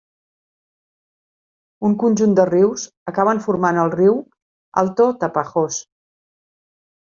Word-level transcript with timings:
Un 1.89 1.93
conjunt 2.05 2.33
de 2.41 2.47
rius 2.51 2.87
acaben 3.13 3.43
formant 3.45 3.83
el 3.85 3.95
riu 3.99 4.19
Alto 4.85 5.11
Tapajós. 5.23 5.83